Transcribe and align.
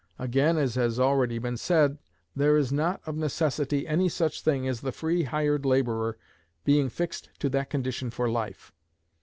Again, 0.17 0.57
as 0.57 0.73
has 0.73 0.99
already 0.99 1.37
been 1.37 1.57
said, 1.57 1.99
there 2.35 2.57
is 2.57 2.71
not, 2.71 3.01
of 3.05 3.15
necessity, 3.15 3.85
any 3.87 4.09
such 4.09 4.41
thing 4.41 4.67
as 4.67 4.81
the 4.81 4.91
free 4.91 5.21
hired 5.25 5.63
laborer 5.63 6.17
being 6.65 6.89
fixed 6.89 7.29
to 7.37 7.49
that 7.49 7.69
condition 7.69 8.09
for 8.09 8.27
life. 8.27 8.73